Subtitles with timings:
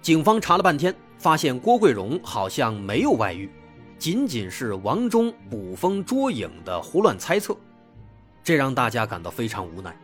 [0.00, 3.50] 警方查了半天，发现郭桂荣好像没有外遇，
[3.98, 7.56] 仅仅是王忠捕风捉影的胡乱猜测，
[8.42, 9.94] 这让大家感到非常无奈。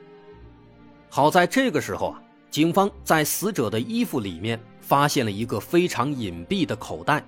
[1.09, 7.25] 好在这个时候啊，警方在死者的衣服里面发现了一个非常隐蔽的口袋，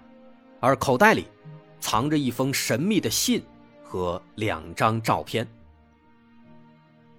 [0.61, 1.27] 而口袋里
[1.81, 3.43] 藏着一封神秘的信
[3.83, 5.47] 和两张照片。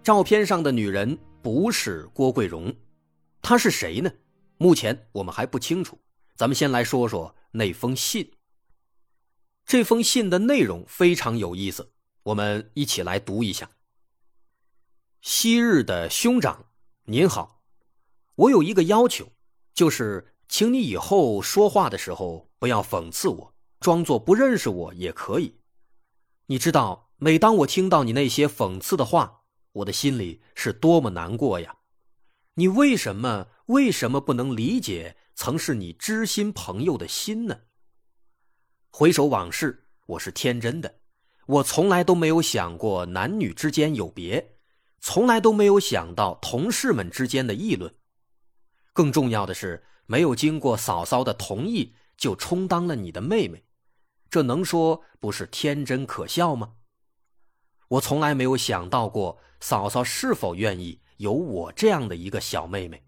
[0.04, 2.74] 照片上的女人不是郭桂荣，
[3.42, 4.12] 她是谁呢？
[4.58, 6.00] 目前我们还不清楚，
[6.36, 8.32] 咱们先来说说那封信。
[9.66, 11.92] 这封信的内容非常有意思，
[12.24, 13.70] 我们一起来读一下。
[15.22, 16.66] 昔日的兄长，
[17.06, 17.62] 您好，
[18.36, 19.32] 我有一个要求，
[19.74, 25.60] 就是请你以后说话的时候不要讽刺我，装作不认识我也可以。
[26.48, 29.42] 你知道，每当我听到你那些讽刺的话，
[29.74, 31.76] 我的心里是多么难过呀！
[32.56, 33.50] 你为什么？
[33.68, 37.60] 为什么不能理解曾是你知心朋友的心呢？
[38.90, 41.02] 回首往事，我是天真的，
[41.48, 44.56] 我从来都没有想过男女之间有别，
[45.02, 47.94] 从来都没有想到同事们之间的议论。
[48.94, 53.66] 更重要的是，没有经过嫂嫂的同意就充当了你的妹妹，
[54.30, 56.76] 这能说不是天真可笑吗？
[57.90, 63.04] 我从来没有想到过嫂嫂是否愿意有我这样的一个小妹妹。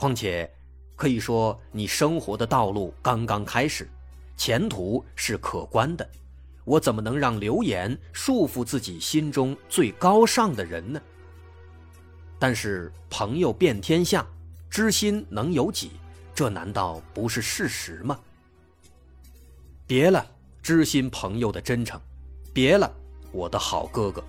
[0.00, 0.50] 况且，
[0.96, 3.86] 可以说你生活的道路刚刚开始，
[4.34, 6.08] 前途是可观的。
[6.64, 10.98] 我怎么能让流言束缚自己心中最高尚的人呢？
[12.38, 14.26] 但是朋友遍天下，
[14.70, 15.90] 知心能有几？
[16.34, 18.18] 这难道不是事实吗？
[19.86, 20.26] 别了，
[20.62, 22.00] 知心朋友的真诚，
[22.54, 22.90] 别了，
[23.32, 24.24] 我的好哥哥。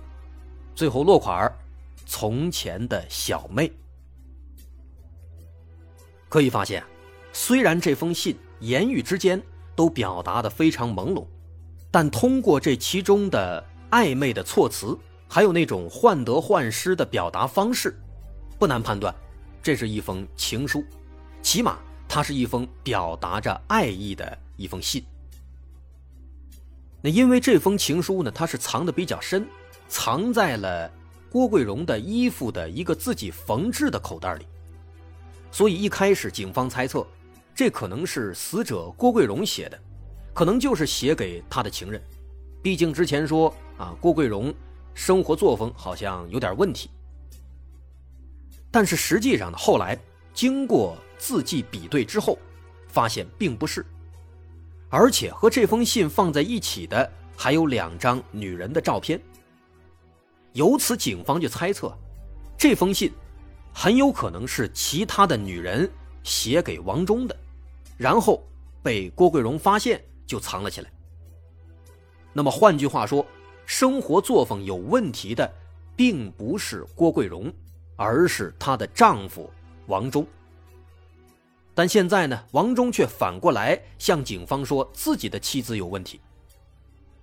[0.74, 1.56] 最后落款儿：
[2.04, 3.72] 从前的小妹。
[6.32, 6.82] 可以发现，
[7.30, 9.38] 虽然这封信言语之间
[9.76, 11.26] 都表达的非常朦胧，
[11.90, 14.98] 但通过这其中的暧昧的措辞，
[15.28, 17.94] 还有那种患得患失的表达方式，
[18.58, 19.14] 不难判断，
[19.62, 20.82] 这是一封情书，
[21.42, 21.76] 起码
[22.08, 25.04] 它是一封表达着爱意的一封信。
[27.02, 29.46] 那因为这封情书呢，它是藏的比较深，
[29.86, 30.90] 藏在了
[31.28, 34.46] 郭桂荣的衣服的一个自己缝制的口袋里。
[35.52, 37.06] 所以一开始，警方猜测，
[37.54, 39.78] 这可能是死者郭桂荣写的，
[40.32, 42.02] 可能就是写给他的情人。
[42.62, 44.52] 毕竟之前说啊，郭桂荣
[44.94, 46.90] 生活作风好像有点问题。
[48.70, 49.98] 但是实际上呢，后来
[50.32, 52.38] 经过字迹比对之后，
[52.88, 53.84] 发现并不是。
[54.88, 59.20] 而且和这封信放在一起的还有两张女人的照片。
[60.54, 61.94] 由此，警方就猜测，
[62.56, 63.12] 这封信。
[63.72, 65.90] 很有可能是其他的女人
[66.22, 67.36] 写给王忠的，
[67.96, 68.42] 然后
[68.82, 70.90] 被郭桂荣发现就藏了起来。
[72.32, 73.26] 那么换句话说，
[73.66, 75.50] 生活作风有问题的，
[75.96, 77.52] 并不是郭桂荣，
[77.96, 79.50] 而是她的丈夫
[79.86, 80.26] 王忠。
[81.74, 86.20] 但现在呢，王忠却反过来向警方说自己的妻子有问题。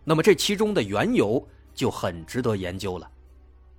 [0.03, 3.09] 那么这其中的缘由就很值得研究了，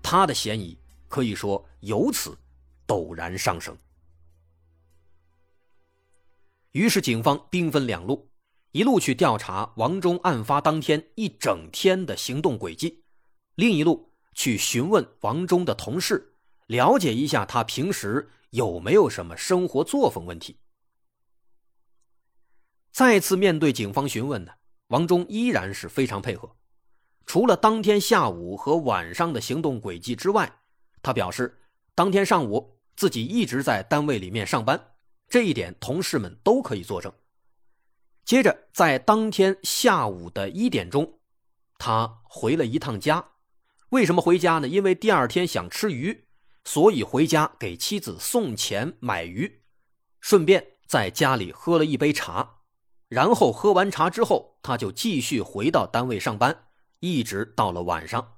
[0.01, 0.79] 他的嫌疑
[1.09, 2.37] 可以说由此。
[2.91, 3.79] 陡然上升，
[6.73, 8.29] 于是警方兵分两路，
[8.73, 13.05] 一路去调查王忠案发当天一整天的行动轨迹，
[13.55, 16.35] 另一路去询问王忠的同事，
[16.67, 20.59] 了解一下他平时有没有什么生活作风问题。
[22.91, 24.51] 再次面对警方询问呢，
[24.89, 26.57] 王忠依然是非常配合，
[27.25, 30.53] 除了当天下午和晚上的行动轨迹之外，
[31.01, 31.57] 他表示
[31.95, 32.79] 当天上午。
[33.01, 34.93] 自己一直在单位里面上班，
[35.27, 37.11] 这一点同事们都可以作证。
[38.27, 41.19] 接着，在当天下午的一点钟，
[41.79, 43.27] 他回了一趟家。
[43.89, 44.69] 为什么回家呢？
[44.69, 46.27] 因为第二天想吃鱼，
[46.65, 49.63] 所以回家给妻子送钱买鱼，
[50.21, 52.57] 顺便在家里喝了一杯茶。
[53.09, 56.67] 然后喝完茶之后，他就继续回到单位上班，
[56.99, 58.37] 一直到了晚上。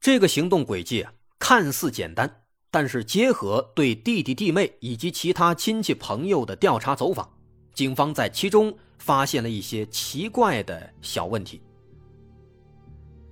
[0.00, 1.06] 这个行动轨迹
[1.38, 2.38] 看似简单。
[2.70, 7.28] 但是结合对弟弟弟妹以及其他亲戚朋友的调查走访，
[7.74, 11.60] 警方在其中发现了一些奇怪的小问题。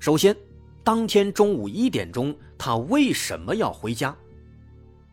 [0.00, 0.36] 首先，
[0.82, 4.16] 当天中午一点钟，他为什么要回家？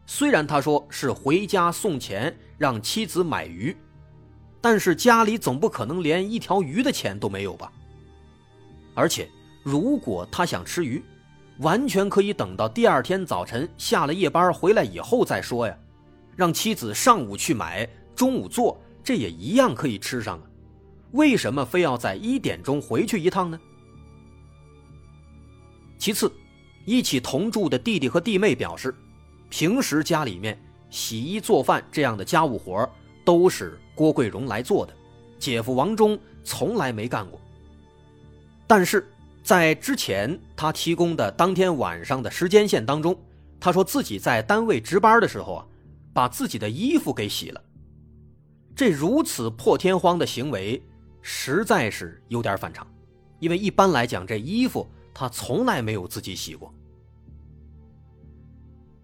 [0.07, 3.75] 虽然他说是回家送钱让妻子买鱼，
[4.61, 7.71] 但是家里总不可能连一条鱼的钱都没有吧？
[8.93, 9.29] 而且，
[9.61, 11.03] 如果他想吃鱼，
[11.59, 15.77] 完全可以等到第二天早晨下了夜班回来以后再说呀，
[16.35, 20.43] 让妻子上午去买，中午做，这也一样可以吃上啊。
[21.11, 23.59] 为什么非要在一点钟回去一趟呢？
[25.97, 26.31] 其次，
[26.85, 28.93] 一起同住的弟弟和弟妹表示。
[29.47, 30.59] 平时家里面
[30.89, 32.89] 洗衣做饭这样的家务活
[33.23, 34.93] 都是郭桂荣来做的，
[35.39, 37.39] 姐夫王忠从来没干过。
[38.67, 39.07] 但是
[39.45, 43.15] 在之前他提供的当天晚上的时间线当中，
[43.59, 45.67] 他说自己在单位值班的时候啊，
[46.11, 47.61] 把自己的衣服给洗了。
[48.75, 50.81] 这如此破天荒的行为，
[51.21, 52.87] 实在是有点反常，
[53.39, 56.73] 因为一般来讲，这衣服他从来没有自己洗过。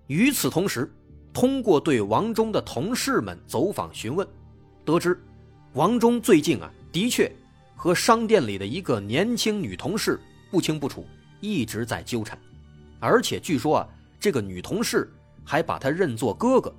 [0.08, 0.92] 与此同时，
[1.32, 4.28] 通过对王忠的同事们走访询问，
[4.84, 5.24] 得知，
[5.74, 7.32] 王忠最近啊的确
[7.76, 10.20] 和商店里的一个年轻女同事
[10.52, 11.08] 不清不楚，
[11.40, 12.38] 一直在纠缠，
[13.00, 13.88] 而且据说啊
[14.20, 15.12] 这个女同事
[15.44, 16.72] 还把他认作哥哥，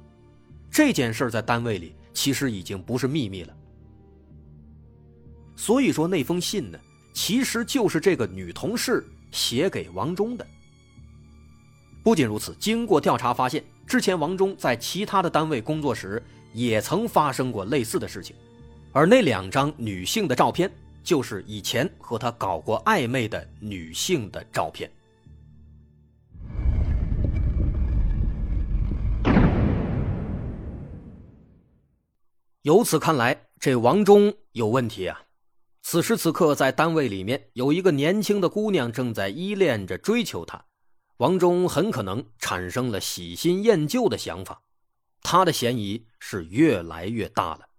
[0.70, 3.56] 这件事在单位里其实已经不是秘密了。
[5.56, 6.78] 所以说那封信呢，
[7.12, 10.46] 其实就是这个女同事写给王忠的。
[12.04, 16.22] 不仅如此，经过调查发现，之前王忠在其他的单位工作时
[16.52, 18.34] 也曾发生过类似的事情，
[18.92, 20.70] 而那两张女性的照片
[21.02, 24.90] 就是以前和他搞过暧昧的女性的照片。
[32.62, 35.22] 由此看来，这王忠有问题啊！
[35.82, 40.64] 此时此刻，在单位里面有一个年轻的姑娘正在依恋着追求他。
[41.16, 44.62] 王忠很可能产生了喜新厌旧的想法，
[45.22, 47.71] 他的嫌疑是越来越大了。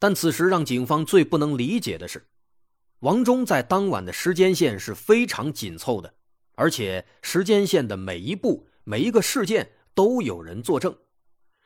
[0.00, 2.26] 但此时让警方最不能理解的是，
[3.00, 6.14] 王忠在当晚的时间线是非常紧凑的，
[6.54, 10.96] 而且时间线的每一步、每一个事件都有人作证。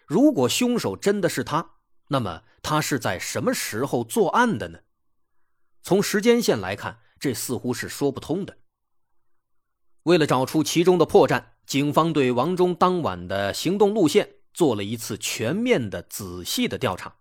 [0.07, 1.77] 如果凶手真的是他，
[2.09, 4.81] 那么他是在什么时候作案的呢？
[5.83, 8.59] 从时间线来看，这似乎是说不通的。
[10.03, 17.15] 为了找出其中的破绽，警方对王忠当晚的行动路线做了一次全面的、仔细的调查。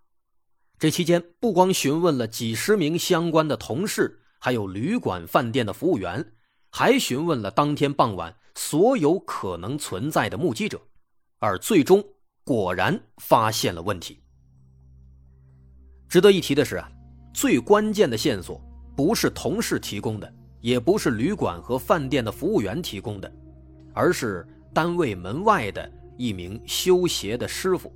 [0.80, 6.34] 这期间，不光询问了几十名相关的同事，还有旅馆、饭店的服务员，
[6.70, 10.82] 还询问了当天傍晚所有可能存在的目击者，
[11.40, 12.04] 而最终
[12.44, 14.22] 果然发现了问题。
[16.10, 16.92] 值得一提的是啊，
[17.34, 18.62] 最关键的线索
[18.96, 20.34] 不是同事提供的。
[20.64, 23.30] 也不是旅馆和饭店的服务员提供的，
[23.94, 27.92] 而是单位门外的一名修鞋的师傅。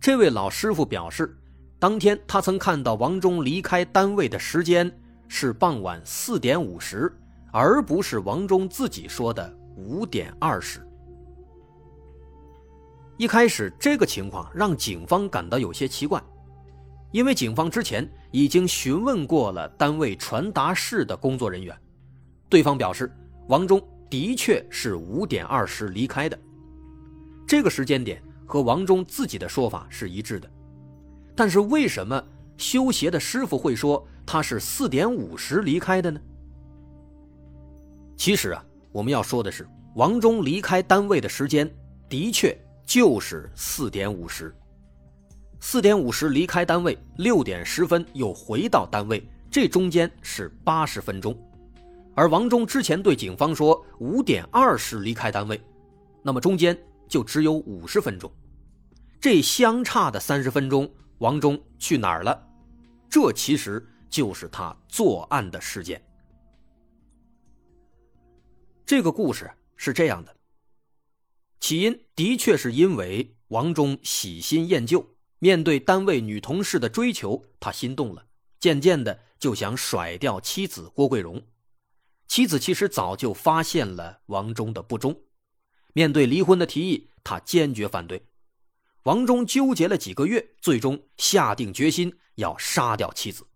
[0.00, 1.36] 这位老师傅表示，
[1.78, 4.90] 当天他曾看到王忠离开单位的时间
[5.28, 7.12] 是傍晚四点五十，
[7.52, 10.80] 而不是王忠自己说的五点二十。
[13.16, 16.22] 一开始，这个情况让警方感到有些奇怪。
[17.12, 21.74] 因为警方之前已经询问过了单位传达室的工作人员，
[22.48, 23.10] 对方表示
[23.48, 26.38] 王忠的确是五点二十离开的，
[27.46, 30.48] 这个时间点和王忠自己的说法是一致的。
[31.34, 32.22] 但是为什么
[32.56, 36.18] 修鞋的师傅会说他是四点五十离开的呢？
[38.16, 41.70] 其实啊，我们要说的是，王忠离开单位的时间
[42.08, 44.54] 的确就是四点五十。
[45.60, 51.36] 四点五十离开单位，六点十分又回到单位，这中间是八十分钟。
[52.14, 55.60] 而王忠之前对警方说五点二十离开单位，
[56.22, 56.76] 那么中间
[57.08, 58.30] 就只有五十分钟。
[59.20, 62.46] 这相差的三十分钟，王忠去哪儿了？
[63.08, 66.00] 这其实就是他作案的时间。
[68.84, 70.36] 这个故事是这样的：
[71.58, 75.14] 起因的确是因为王忠喜新厌旧。
[75.38, 78.26] 面对单位女同事的追求，他心动了，
[78.58, 81.42] 渐渐的就想甩掉妻子郭桂荣。
[82.26, 85.14] 妻子其实早就发现了王忠的不忠，
[85.96, 88.22] 面对离婚的提议，他坚决反对。
[89.04, 93.46] 王忠纠结了几个月，最终下定决心要杀掉妻子。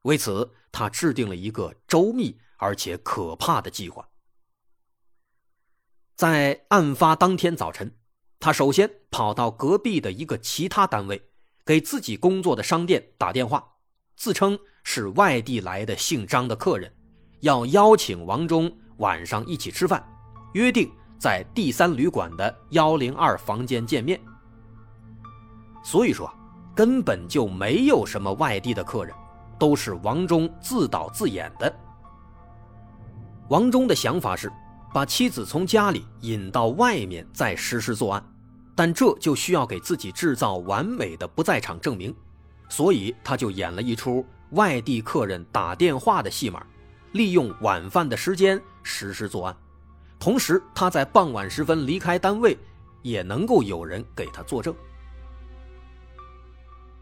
[0.00, 4.08] 为此，他制定了一个周密而且可怕的计划。
[6.16, 7.94] 在案发当天早晨，
[8.40, 11.22] 他首先跑到隔壁的一个其他单位，
[11.66, 13.76] 给自己工作的商店打电话，
[14.16, 16.90] 自称是外地来的姓张的客人，
[17.40, 20.02] 要邀请王忠晚上一起吃饭，
[20.54, 24.20] 约定在第三旅馆的幺零二房间见面。
[25.82, 26.32] 所以说，
[26.74, 29.14] 根本就没有什么外地的客人，
[29.58, 31.74] 都是王忠自导自演的。
[33.48, 34.52] 王忠的想法是。
[34.90, 38.24] 把妻子从家里引到外面再实施作案，
[38.74, 42.12] 但这就需要给自己制造完美的不在场证明，
[42.70, 46.64] 所以他就演了一出外地客人打电话的戏码，
[47.12, 49.56] 利用晚饭的时间实施作案，
[50.18, 52.56] 同时他在傍晚时分离开单位，
[53.02, 54.74] 也能够有人给他作证。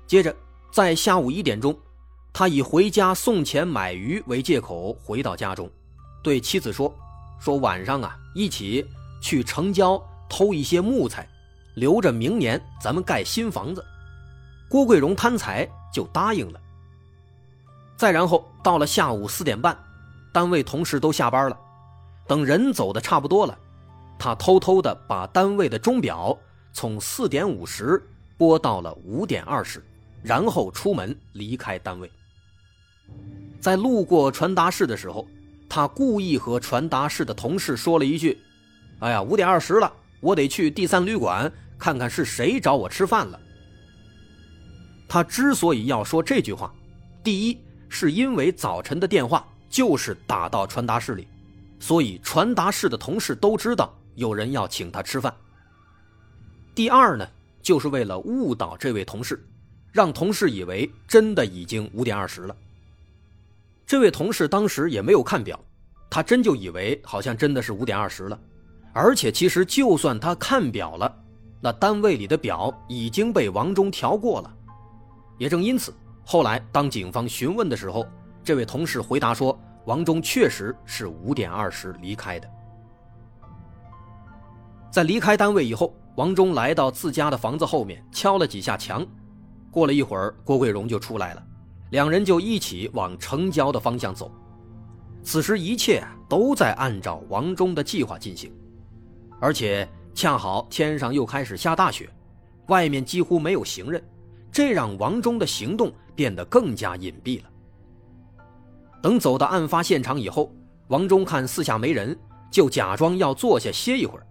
[0.06, 0.34] 接着，
[0.70, 1.76] 在下午一点钟，
[2.32, 5.70] 他以回家送钱买鱼为借口回到家中，
[6.22, 6.94] 对妻子说。
[7.38, 8.86] 说晚上啊，一起
[9.20, 11.28] 去城郊偷一些木材，
[11.74, 13.84] 留着明年咱们盖新房子。
[14.70, 16.60] 郭桂荣贪财就答应了。
[17.96, 19.76] 再然后到了下午四点半，
[20.32, 21.58] 单位同事都下班了，
[22.26, 23.58] 等人走的差不多了，
[24.18, 26.38] 他偷偷的把单位的钟表
[26.72, 28.02] 从四点五十
[28.36, 29.84] 拨到了五点二十，
[30.22, 32.10] 然后出门离开单位。
[33.60, 35.26] 在路过传达室的时候。
[35.68, 38.38] 他故意和传达室的同事说了一句
[39.00, 43.38] ：“哎呀，五点二十了，我得去第三旅馆看看是谁找我吃饭了。”
[45.08, 46.72] 他之所以要说这句话，
[47.22, 51.26] 第一是因为早晨的电话就是打到传达室里，
[51.78, 55.34] 所以传达室的同事都知道有人要请他吃饭。
[56.74, 57.26] 第二呢，
[57.62, 59.42] 就是为了误导这位同事，
[59.92, 62.56] 让同事以为真的已经五点二十了。
[63.86, 65.58] 这位同事当时也没有看表，
[66.10, 68.38] 他真就以为好像真的是五点二十了，
[68.92, 71.14] 而且其实就算他看表了，
[71.60, 74.52] 那单位里的表已经被王忠调过了。
[75.38, 78.06] 也正因此，后来当警方询问的时候，
[78.42, 82.50] 这位同事回答说，王忠确实是五点二十离开的。
[84.90, 89.06] 在离开单位以后，王忠来到自家的房子后面敲了几下墙，
[89.70, 91.42] 过了一会儿，郭桂荣就出来了。
[91.90, 94.32] 两人就一起往城郊的方向走，
[95.22, 98.52] 此时一切都在按照王忠的计划进行，
[99.38, 102.10] 而且恰好天上又开始下大雪，
[102.66, 104.02] 外面几乎没有行人，
[104.50, 107.50] 这让王忠的行动变得更加隐蔽了。
[109.06, 110.52] 等走到案发现场以后，
[110.88, 112.18] 王忠看四下没人，
[112.50, 114.26] 就假装要坐下歇一会儿。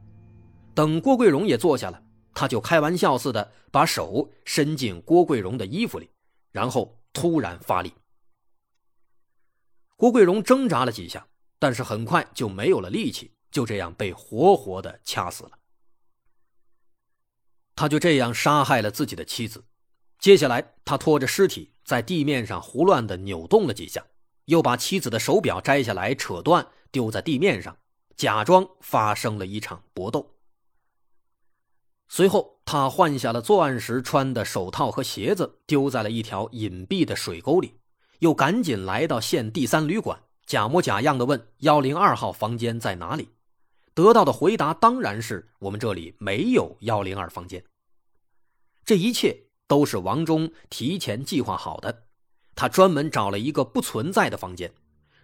[0.73, 2.03] 等郭桂荣也坐下了，
[2.33, 6.09] 他就开玩笑似的把手伸进郭桂荣的衣服里，
[6.51, 6.99] 然后。
[7.13, 7.93] 突然发力，
[9.95, 11.25] 郭桂荣挣扎了几下，
[11.57, 15.51] 但是很快就没有了力气，就这样被活活的掐死了。
[17.73, 19.63] 他就这样杀害了自己的妻子。
[20.19, 24.05] 接下来，他拖着尸体在地面上胡乱的扭动了几下，
[24.45, 27.77] 又把妻子的手表摘下来扯断，丢在地面上，
[28.15, 30.35] 假装发生了一场搏斗。
[32.07, 32.53] 随后。
[32.67, 37.75] 他换下了作案时穿的手套和鞋子，丢在了一条隐蔽的水沟里，
[38.17, 43.29] 又赶紧来到县第三旅馆，假模假样的问幺零二号房间在哪里。
[43.93, 47.63] 得到的回答当然是我们这里没有幺零二房间。
[48.83, 52.04] 这一切都是王忠提前计划好的，
[52.55, 54.71] 他专门找了一个不存在的房间，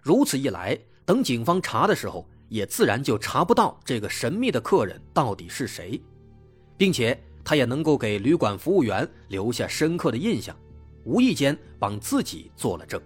[0.01, 5.99] 如此一来，等警方查的时候，也自然就查不到这个神秘的客人到底是谁，
[6.77, 7.19] 并且。
[7.43, 10.55] 他也能够给旅馆服务员留下深刻的印象，
[11.05, 13.01] 无意间帮自己做了证。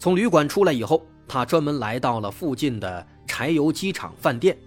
[0.00, 4.58] 从旅馆出来以后，他专门来到了附近的柴油机厂饭店。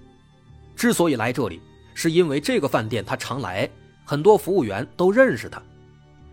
[0.77, 1.61] 之所以来这里，
[1.93, 3.69] 是因为这个饭店他常来，
[4.05, 5.61] 很多服务员都认识他。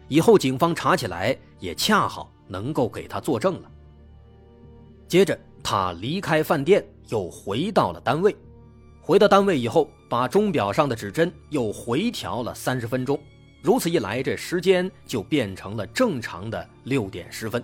[0.08, 3.70] 以后警方查起来，也恰好能够给他作证了。
[5.08, 8.34] 接着，他离开饭店，又回到了单位。
[9.00, 13.18] 回到单位以后，把钟表上的指针又回调了三十分钟，
[13.62, 17.62] 如此一来，这时间就变成了正常的六点十分。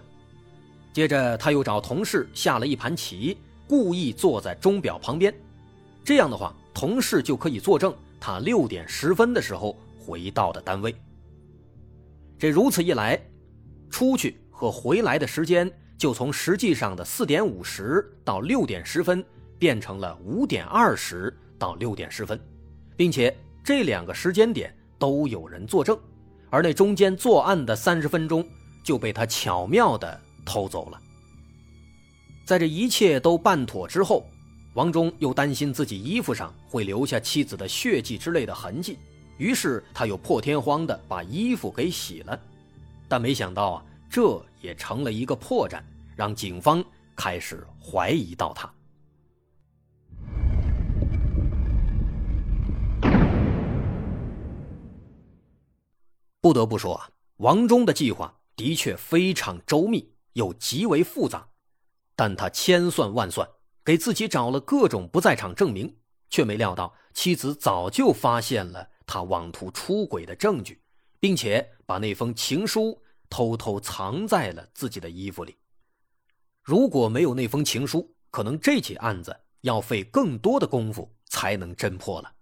[0.92, 5.34] 接着，他又找同事下了一盘棋，故意坐在钟表旁边，
[6.04, 10.94] 这样的话，同事就可以作证他六点十分的时候回到的单位。
[12.40, 13.20] 这如此一来，
[13.88, 19.24] 出去和回来的时间就从实际上的四点五十到六点十分。
[19.58, 22.40] 变成了五点二十到六点十分，
[22.96, 26.00] 并且这两个时间点都有人作证，
[26.48, 28.42] 而那中间作案的三十分钟
[28.82, 30.98] 就被他巧妙的偷走了。
[32.46, 34.26] 在这一切都办妥之后，
[34.72, 38.96] 王忠又担心自己衣服上会留下妻子的血迹之类的痕迹，
[39.40, 42.38] 于是他又破天荒的把衣服给洗了。
[43.08, 45.82] 但没想到啊，这也成了一个破绽，
[46.14, 46.84] 让警方
[47.16, 48.70] 开始怀疑到他。
[56.42, 61.48] 不得不说啊，王忠的计划的确非常周密，又极为复杂，
[62.14, 63.48] 但他千算万算。
[63.82, 65.96] 给自己找了各种不在场证明，
[66.28, 70.80] 却没料到妻子早就发现了他妄图出轨的证据，
[71.18, 75.56] 并且把那封情书偷偷藏在了自己的衣服里。
[76.62, 82.32] 如果没有那封情书，可能这起案子要费更多的功夫才能侦破了。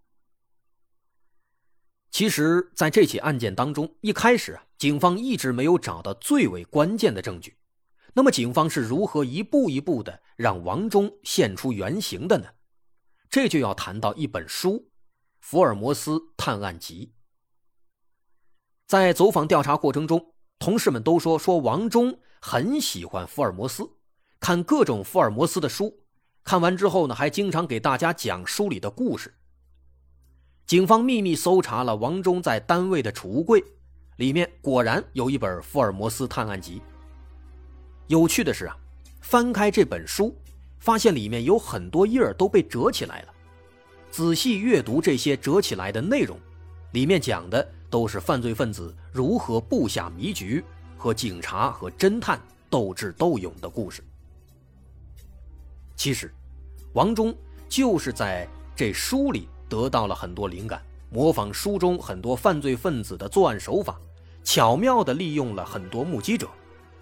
[2.11, 7.57] 其实，在这起案件当中，一开始啊，警方一直没有找到最为关键的证据。
[8.13, 12.47] 那么，警方是如何一步一步的让王忠现出原形的呢？
[13.31, 14.73] 这就要谈到一本书
[15.51, 17.07] 《福尔摩斯探案集》。
[18.87, 23.91] 在走访调查过程中，同事们都说说王忠很喜欢福尔摩斯，
[24.41, 26.01] 看各种福尔摩斯的书，
[26.45, 29.33] 看完之后呢，还经常给大家讲书里的故事。
[30.67, 33.65] 警方秘密搜查了王忠在单位的储物柜，
[34.17, 36.79] 里面果然有一本《福尔摩斯探案集》。
[38.09, 38.77] 有趣的是啊，
[39.23, 40.37] 翻开这本书，
[40.79, 43.35] 发现里面有很多页都被折起来了。
[44.11, 46.39] 仔细阅读这些折起来的内容，
[46.93, 50.65] 里面讲的都是犯罪分子如何布下迷局，
[50.97, 54.03] 和警察和侦探斗智斗勇的故事。
[55.95, 56.33] 其实，
[56.95, 57.35] 王忠
[57.69, 64.01] 就是在这书里得到了很多灵感，模仿书中很多犯罪分子的作案手法，
[64.43, 66.49] 巧妙地利用了很多目击者。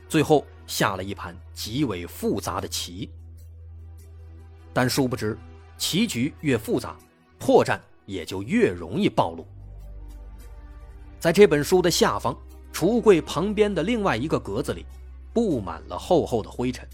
[0.09, 3.11] 最后下了一盘极为复杂的棋，
[4.73, 5.37] 但殊不知，
[5.77, 6.97] 棋局越复杂，
[7.39, 9.47] 破绽也就越容易暴露。
[11.19, 12.37] 在这本书的下方，
[12.73, 14.85] 橱柜旁边的另外一个格子里，
[15.33, 16.87] 布满了厚厚的灰尘，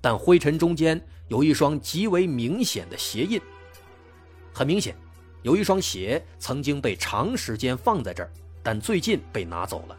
[0.00, 3.40] 但灰尘中间有一双极为明显的鞋印。
[4.52, 4.96] 很明显，
[5.42, 8.30] 有一双鞋曾经被长时间放在这儿，
[8.62, 9.96] 但最近被拿走了。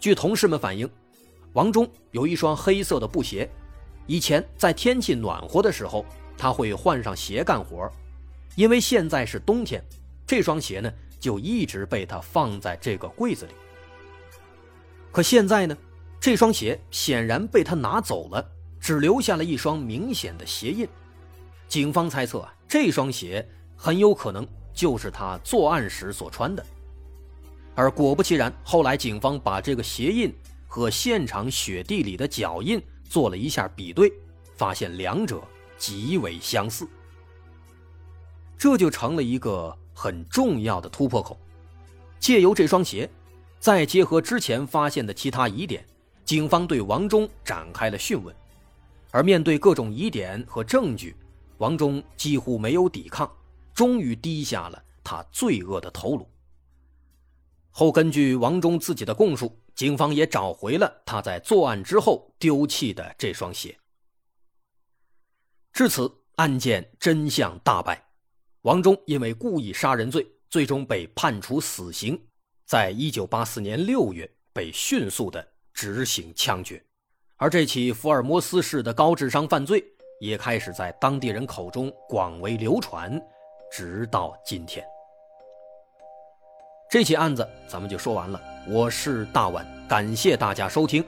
[0.00, 0.88] 据同事们反映，
[1.52, 3.48] 王忠有一双黑色的布鞋，
[4.06, 6.04] 以前在天气暖和的时候，
[6.36, 7.90] 他会换上鞋干活。
[8.54, 9.82] 因为现在是冬天，
[10.26, 13.52] 这双鞋呢就一直被他放在这个柜子里。
[15.12, 15.76] 可现在呢，
[16.20, 20.88] 这双鞋显然被他拿走了，只留下了一双明显的鞋印。
[21.68, 23.46] 警方猜测啊，这双鞋
[23.76, 26.64] 很有可能就是他作案时所穿的。
[27.74, 30.34] 而果不其然，后来警方把这个鞋印
[30.66, 34.10] 和现场雪地里的脚印做了一下比对，
[34.56, 35.42] 发现两者
[35.78, 36.88] 极为相似。
[38.56, 41.38] 这就成了一个很重要的突破口。
[42.18, 43.08] 借由这双鞋，
[43.60, 45.86] 再结合之前发现的其他疑点，
[46.24, 48.34] 警方对王忠展开了讯问。
[49.10, 51.14] 而面对各种疑点和证据，
[51.58, 53.30] 王忠几乎没有抵抗，
[53.74, 56.28] 终于低下了他罪恶的头颅。
[57.70, 63.78] 后根据王忠自己的供述，警方也找回了他在作案之后丢弃的这双鞋。
[65.76, 68.02] 至此，案件真相大白，
[68.62, 72.18] 王忠因为故意杀人罪，最终被判处死刑，
[72.64, 76.82] 在一九八四年六月被迅速的执行枪决，
[77.36, 79.84] 而这起福尔摩斯式的高智商犯罪
[80.18, 83.20] 也开始在当地人口中广为流传，
[83.70, 84.82] 直到今天。
[86.90, 88.40] 这起案子咱们就说完了。
[88.66, 91.04] 我是大碗，感谢大家收听。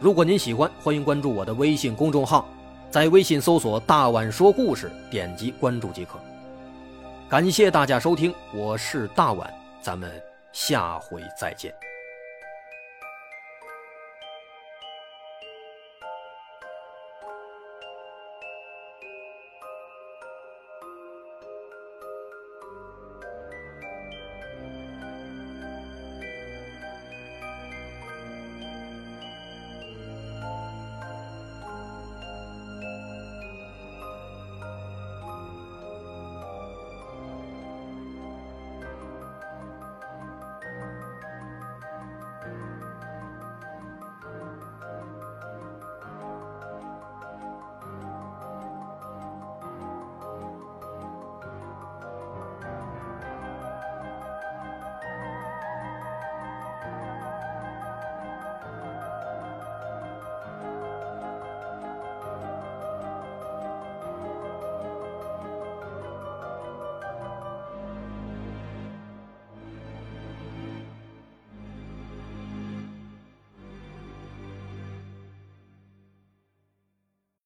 [0.00, 2.48] 如果您喜欢，欢迎关注我的微信公众号，
[2.90, 6.18] 在微信搜索“大碗说故事”，点击关注即可。
[7.28, 10.10] 感谢大家收听，我是大碗，咱们
[10.52, 11.87] 下回再见。